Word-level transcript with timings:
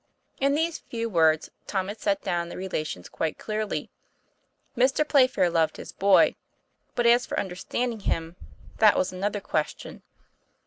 "In 0.41 0.55
these 0.55 0.79
few 0.79 1.09
words 1.09 1.51
Tom 1.67 1.87
had 1.87 1.99
set 2.01 2.23
down 2.23 2.49
their 2.49 2.57
rela 2.57 2.83
tions 2.83 3.07
quite 3.07 3.37
clearly. 3.37 3.91
Mr. 4.75 5.07
Playfair 5.07 5.47
loved 5.47 5.77
his 5.77 5.91
boy; 5.91 6.33
but 6.95 7.05
as 7.05 7.27
for 7.27 7.39
understanding 7.39 7.99
him, 7.99 8.35
that 8.77 8.97
was 8.97 9.13
another 9.13 9.39
question. 9.41 10.01